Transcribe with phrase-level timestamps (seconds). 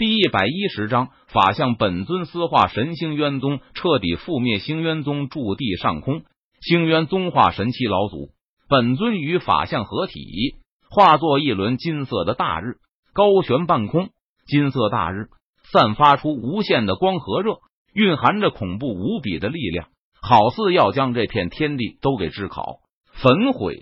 [0.00, 6.22] 第一百一十章法相本尊私化神星渊宗彻底覆灭星渊宗驻地上空，
[6.62, 8.30] 星渊宗化神七老祖
[8.66, 10.54] 本尊与法相合体，
[10.88, 12.78] 化作一轮金色的大日，
[13.12, 14.08] 高悬半空。
[14.46, 15.28] 金色大日
[15.70, 17.58] 散发出无限的光和热，
[17.92, 19.88] 蕴含着恐怖无比的力量，
[20.22, 22.78] 好似要将这片天地都给炙烤、
[23.12, 23.78] 焚毁。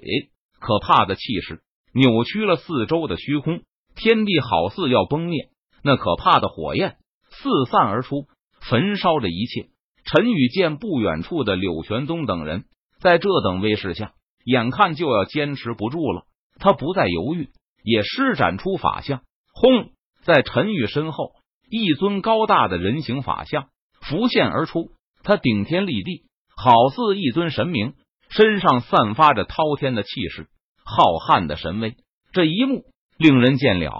[0.58, 1.60] 可怕的气势
[1.94, 3.60] 扭曲了四周的虚空，
[3.94, 5.50] 天地好似要崩灭。
[5.82, 6.96] 那可怕的火焰
[7.30, 8.26] 四散而出，
[8.60, 9.68] 焚烧着一切。
[10.04, 12.64] 陈宇见不远处的柳玄宗等人
[13.00, 14.12] 在这等威势下，
[14.44, 16.22] 眼看就要坚持不住了。
[16.58, 17.50] 他不再犹豫，
[17.84, 19.20] 也施展出法相。
[19.52, 19.90] 轰！
[20.24, 21.32] 在陈宇身后，
[21.70, 23.68] 一尊高大的人形法相
[24.00, 24.90] 浮现而出。
[25.22, 26.24] 他顶天立地，
[26.56, 27.94] 好似一尊神明，
[28.30, 30.48] 身上散发着滔天的气势，
[30.84, 31.96] 浩瀚的神威。
[32.32, 32.84] 这一幕
[33.18, 33.92] 令人见了。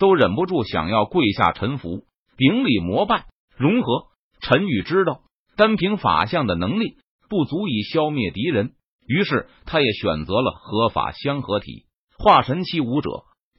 [0.00, 2.06] 都忍不住想要跪下臣服，
[2.38, 4.06] 顶礼膜拜，融合。
[4.40, 5.20] 陈宇知道
[5.56, 6.96] 单凭法相的能力
[7.28, 8.72] 不足以消灭敌人，
[9.06, 11.84] 于是他也选择了合法相合体。
[12.16, 13.10] 化神期武者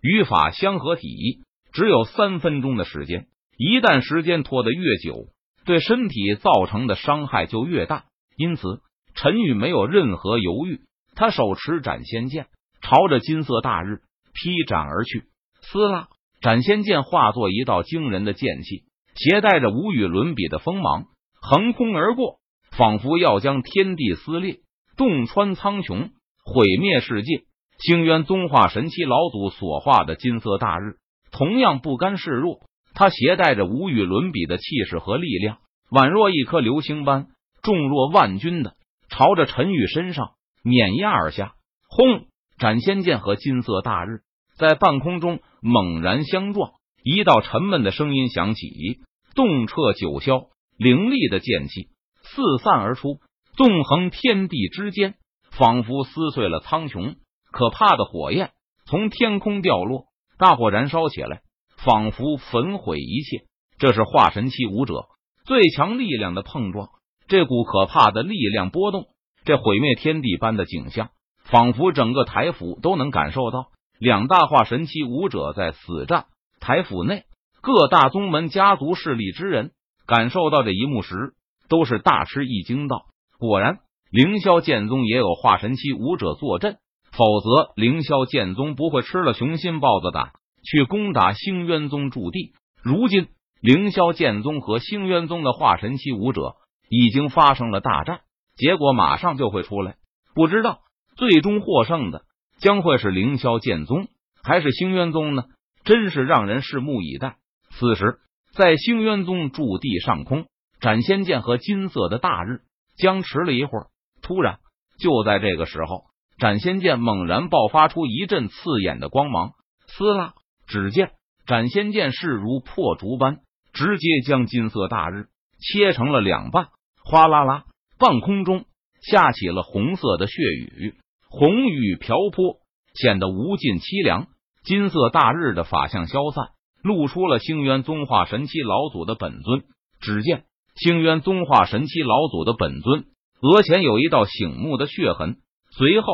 [0.01, 5.27] 与法相合体只有三分钟的时间，一旦时间拖得越久，
[5.63, 8.05] 对身体造成的伤害就越大。
[8.35, 8.81] 因此，
[9.13, 10.81] 陈宇没有任何犹豫，
[11.15, 12.47] 他手持斩仙剑，
[12.81, 14.01] 朝着金色大日
[14.33, 15.25] 劈斩而去。
[15.61, 16.09] 撕拉！
[16.41, 21.05] 斩仙剑化作一道惊人的剑气，携带着无与伦比的锋芒，
[21.39, 22.39] 横空而过，
[22.71, 24.61] 仿佛要将天地撕裂，
[24.97, 26.09] 洞穿苍穹，
[26.43, 27.43] 毁灭世界。
[27.77, 30.95] 星渊宗化神七老祖所化的金色大日，
[31.31, 32.61] 同样不甘示弱，
[32.95, 35.59] 他携带着无与伦比的气势和力量，
[35.91, 37.27] 宛若一颗流星般
[37.61, 38.73] 重若万钧的，
[39.09, 40.31] 朝着陈宇身上
[40.63, 41.53] 碾压而下。
[41.87, 42.25] 轰！
[42.57, 44.21] 斩仙剑和金色大日。
[44.57, 46.71] 在半空中猛然相撞，
[47.03, 48.99] 一道沉闷的声音响起，
[49.35, 51.89] 动彻九霄，凌厉的剑气
[52.21, 53.19] 四散而出，
[53.55, 55.15] 纵横天地之间，
[55.51, 57.15] 仿佛撕碎了苍穹。
[57.51, 58.51] 可怕的火焰
[58.85, 60.05] 从天空掉落，
[60.37, 61.41] 大火燃烧起来，
[61.77, 63.45] 仿佛焚毁一切。
[63.77, 65.05] 这是化神期武者
[65.43, 66.89] 最强力量的碰撞，
[67.27, 69.07] 这股可怕的力量波动，
[69.43, 71.09] 这毁灭天地般的景象，
[71.43, 73.71] 仿佛整个台府都能感受到。
[74.01, 76.25] 两大化神期武者在死战，
[76.59, 77.25] 台府内
[77.61, 79.73] 各大宗门家族势力之人
[80.07, 81.33] 感受到这一幕时，
[81.69, 83.05] 都是大吃一惊，道
[83.37, 83.77] ：“果然，
[84.09, 86.77] 凌霄剑宗也有化神期武者坐镇，
[87.11, 90.31] 否则凌霄剑宗不会吃了雄心豹子胆
[90.63, 92.53] 去攻打星渊宗驻地。
[92.81, 93.27] 如今，
[93.61, 96.55] 凌霄剑宗和星渊宗的化神期武者
[96.89, 98.21] 已经发生了大战，
[98.55, 99.97] 结果马上就会出来，
[100.33, 100.79] 不知道
[101.17, 102.23] 最终获胜的。”
[102.61, 104.07] 将会是凌霄剑宗
[104.43, 105.43] 还是星渊宗呢？
[105.83, 107.37] 真是让人拭目以待。
[107.71, 108.19] 此时，
[108.53, 110.45] 在星渊宗驻地上空，
[110.79, 112.61] 斩仙剑和金色的大日
[112.97, 113.87] 僵持了一会儿。
[114.21, 114.59] 突然，
[114.99, 116.03] 就在这个时候，
[116.37, 119.53] 斩仙剑猛然爆发出一阵刺眼的光芒。
[119.87, 120.33] 撕拉！
[120.67, 121.11] 只见
[121.47, 123.39] 斩仙剑势如破竹般，
[123.73, 125.25] 直接将金色大日
[125.59, 126.67] 切成了两半。
[127.03, 127.65] 哗啦啦，
[127.97, 128.65] 半空中
[129.01, 130.95] 下起了红色的血雨。
[131.33, 132.57] 红雨瓢泼，
[132.93, 134.27] 显得无尽凄凉。
[134.65, 136.49] 金色大日的法相消散，
[136.83, 139.63] 露出了星渊宗化神期老祖的本尊。
[140.01, 140.43] 只见
[140.75, 143.05] 星渊宗化神期老祖的本尊
[143.41, 145.37] 额前有一道醒目的血痕，
[145.71, 146.07] 随后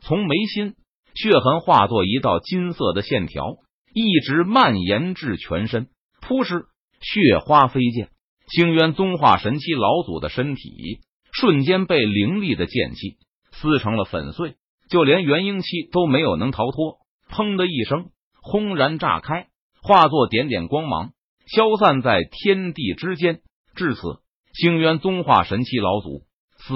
[0.00, 0.74] 从眉心
[1.14, 3.54] 血痕化作一道金色的线条，
[3.94, 5.86] 一直蔓延至全身。
[6.20, 6.64] 扑哧，
[7.00, 8.08] 血花飞溅，
[8.48, 10.98] 星渊宗化神期老祖的身体
[11.32, 13.18] 瞬间被凌厉的剑气
[13.52, 14.56] 撕成了粉碎。
[14.88, 16.98] 就连元婴期都没有能逃脱，
[17.30, 18.10] 砰的一声，
[18.42, 19.48] 轰然炸开，
[19.82, 21.12] 化作点点光芒，
[21.46, 23.40] 消散在天地之间。
[23.74, 24.00] 至此，
[24.52, 26.22] 星渊宗化神期老祖
[26.58, 26.74] 死，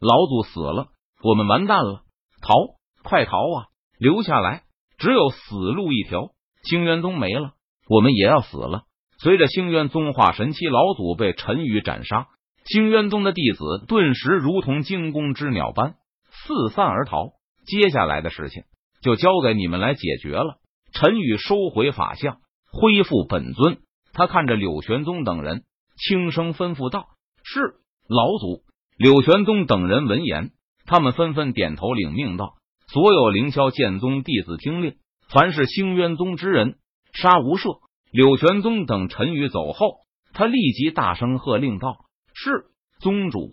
[0.00, 0.88] 老祖死了，
[1.22, 2.02] 我们完蛋了！
[2.40, 2.54] 逃，
[3.02, 3.66] 快逃啊！
[3.98, 4.62] 留下来，
[4.98, 6.30] 只有死路一条。
[6.62, 7.52] 星渊宗没了，
[7.88, 8.84] 我们也要死了。
[9.18, 12.28] 随着星渊宗化神期老祖被陈宇斩杀，
[12.64, 15.96] 星渊宗的弟子顿时如同惊弓之鸟般
[16.30, 17.32] 四散而逃。
[17.66, 18.64] 接下来的事情
[19.02, 20.58] 就交给你们来解决了。
[20.92, 22.38] 陈宇收回法相，
[22.72, 23.78] 恢复本尊。
[24.12, 25.62] 他看着柳玄宗等人，
[25.96, 27.06] 轻声吩咐道
[27.44, 27.74] ：“是
[28.08, 28.62] 老祖。”
[28.98, 30.50] 柳玄宗等人闻言，
[30.84, 32.54] 他们纷纷点头领命道
[32.92, 34.96] ：“所有凌霄剑宗弟子听令，
[35.28, 36.78] 凡是星渊宗之人，
[37.12, 37.80] 杀无赦。”
[38.10, 40.00] 柳玄宗等陈宇走后，
[40.32, 41.96] 他立即大声喝令道
[42.34, 42.64] ：“是
[42.98, 43.48] 宗主！”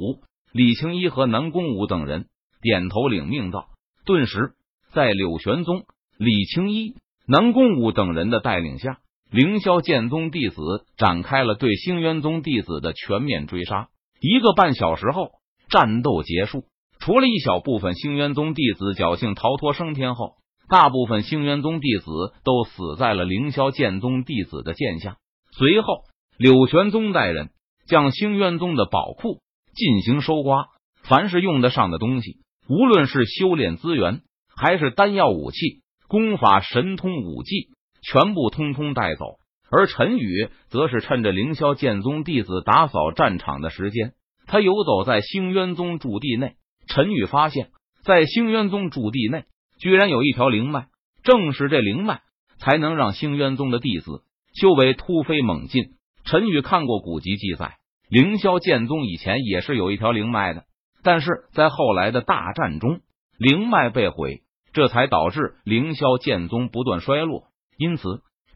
[0.51, 2.27] 李青衣和南宫武等人
[2.61, 3.67] 点头领命道。
[4.07, 4.53] 顿时，
[4.93, 5.83] 在柳玄宗、
[6.17, 6.95] 李青衣、
[7.27, 8.99] 南宫武等人的带领下，
[9.29, 10.55] 凌霄剑宗弟子
[10.95, 13.89] 展开了对星渊宗弟子的全面追杀。
[14.21, 15.31] 一个半小时后，
[15.69, 16.63] 战斗结束。
[16.99, 20.35] 除了一小部分星渊宗弟子侥幸逃脱升天后，
[20.69, 22.05] 大部分星渊宗弟子
[22.45, 25.17] 都死在了凌霄剑宗弟子的剑下。
[25.51, 26.03] 随后，
[26.37, 27.49] 柳玄宗带人
[27.87, 29.41] 将星渊宗的宝库
[29.75, 30.67] 进行收刮，
[31.03, 32.37] 凡是用得上的东西，
[32.69, 34.21] 无论是修炼资源，
[34.55, 37.69] 还是丹药、武器、功法、神通、武技，
[38.01, 39.25] 全部通通带走。
[39.69, 44.13] 而陈宇则是趁着凌霄剑宗弟子打扫战场的时间，
[44.47, 46.55] 他游走在星渊宗驻地内。
[46.87, 47.69] 陈宇发现，
[48.03, 49.43] 在星渊宗驻地内，
[49.79, 50.87] 居然有一条灵脉，
[51.23, 52.21] 正是这灵脉，
[52.59, 54.23] 才能让星渊宗的弟子
[54.53, 55.95] 修为突飞猛进。
[56.23, 57.75] 陈宇看过古籍记载，
[58.09, 60.63] 凌霄剑宗以前也是有一条灵脉的，
[61.07, 62.99] 但是在后来的大战中，
[63.39, 64.41] 灵脉被毁，
[64.73, 67.45] 这才导致凌霄剑宗不断衰落。
[67.77, 68.03] 因此，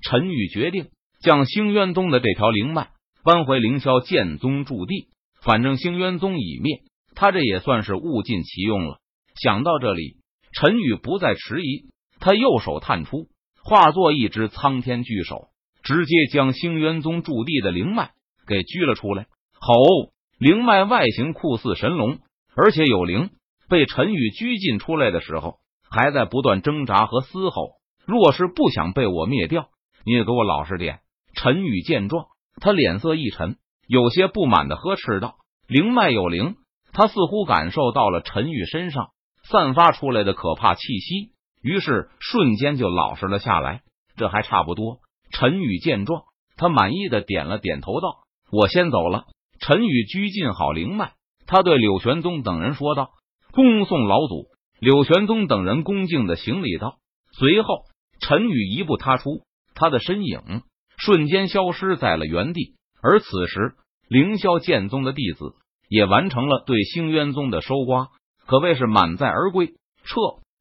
[0.01, 0.89] 陈宇决定
[1.21, 2.89] 将星渊宗的这条灵脉
[3.23, 5.07] 搬回凌霄剑宗驻地。
[5.41, 6.81] 反正星渊宗已灭。
[7.15, 8.97] 他这也算是物尽其用了。
[9.41, 10.17] 想到这里，
[10.51, 11.85] 陈宇不再迟疑，
[12.19, 13.29] 他右手探出，
[13.63, 15.47] 化作一只苍天巨手，
[15.83, 18.11] 直接将星渊宗驻地的灵脉
[18.45, 19.27] 给拘了出来。
[19.53, 20.11] 吼！
[20.37, 22.17] 灵脉外形酷似神龙，
[22.55, 23.29] 而且有灵。
[23.69, 25.59] 被陈宇拘禁出来的时候，
[25.89, 27.75] 还在不断挣扎和嘶吼。
[28.05, 29.69] 若是不想被我灭掉，
[30.05, 30.99] 你也给我老实点。
[31.35, 32.25] 陈宇见状，
[32.59, 33.55] 他脸色一沉，
[33.87, 35.35] 有些不满的呵斥道
[35.67, 36.55] ：“灵脉有灵。”
[36.91, 39.11] 他似乎感受到了陈宇身上
[39.49, 41.31] 散发出来的可怕气息，
[41.61, 43.83] 于是瞬间就老实了下来。
[44.17, 44.99] 这还差不多。
[45.31, 46.23] 陈宇见状，
[46.57, 48.17] 他满意的点了点头，道
[48.51, 49.27] ：“我先走了。”
[49.61, 51.13] 陈宇拘禁好灵脉，
[51.51, 53.11] 他对柳玄宗等人说道
[53.51, 54.47] ：“恭送老祖。”
[54.79, 56.99] 柳玄宗等人恭敬的行礼道。
[57.33, 57.83] 随后，
[58.21, 59.41] 陈宇一步踏出，
[59.75, 60.61] 他的身影
[60.97, 62.75] 瞬间消失在了原地。
[63.03, 63.73] 而此时，
[64.07, 65.55] 凌霄剑宗的弟子。
[65.89, 68.07] 也完成了对星渊宗的收刮，
[68.47, 69.73] 可谓是满载而归。
[70.05, 70.13] 撤！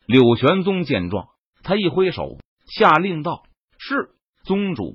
[0.06, 1.28] 柳玄宗见状，
[1.62, 3.44] 他一挥手，下令道
[3.78, 4.10] ：“是
[4.42, 4.92] 宗主。”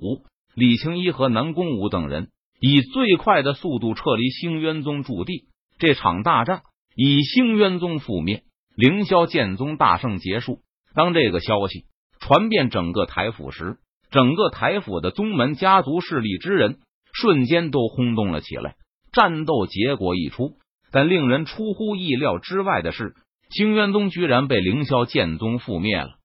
[0.54, 5.46] 李青衣和南宫武等人以最快的速度撤离星渊宗驻地。
[5.77, 6.62] 这场大战
[6.95, 8.44] 以星渊宗覆灭、
[8.75, 10.60] 凌霄剑宗大胜结束。
[10.94, 11.86] 当这个消息
[12.19, 13.77] 传遍整个台府时，
[14.10, 16.77] 整个台府的宗门家族势力之人
[17.13, 18.75] 瞬间都轰动了起来。
[19.12, 20.57] 战斗结果一出，
[20.92, 23.13] 但令人出乎意料之外的是，
[23.50, 26.16] 星渊宗居然被凌霄剑宗覆灭了。